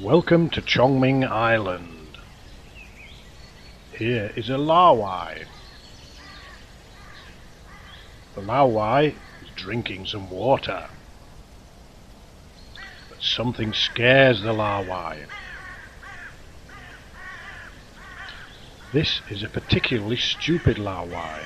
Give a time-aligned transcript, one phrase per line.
[0.00, 2.18] Welcome to Chongming Island.
[3.96, 5.44] Here is a Laowai.
[8.34, 10.88] The Laowai is drinking some water.
[13.08, 15.26] But something scares the Laowai.
[18.92, 21.44] This is a particularly stupid Laowai.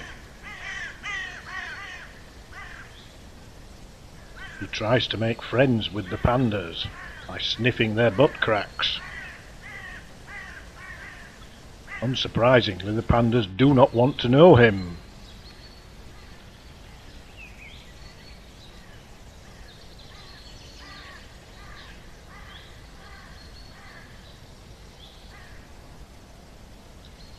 [4.58, 6.86] He tries to make friends with the pandas
[7.28, 9.00] by sniffing their butt cracks.
[12.00, 14.96] Unsurprisingly, the pandas do not want to know him.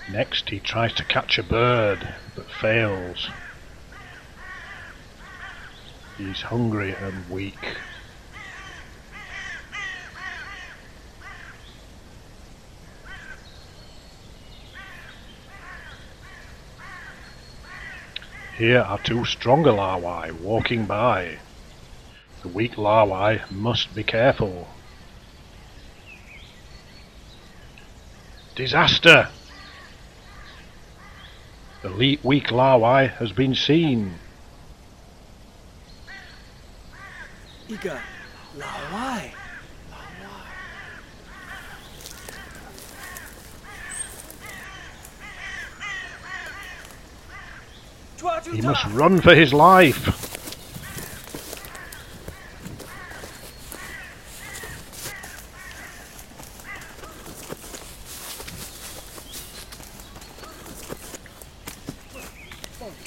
[0.08, 3.30] Next, he tries to catch a bird, but fails.
[6.18, 7.79] He's hungry and weak.
[18.60, 21.38] Here are two stronger laowai walking by.
[22.42, 24.68] The weak laowai must be careful.
[28.56, 29.30] Disaster!
[31.84, 34.20] The weak laowai has been seen.
[37.70, 37.98] 一个
[48.52, 50.26] He must run for his life!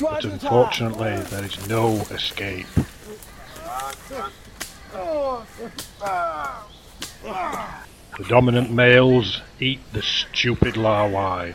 [0.01, 2.67] But unfortunately, there is no escape.
[8.19, 11.55] The dominant males eat the stupid laowai.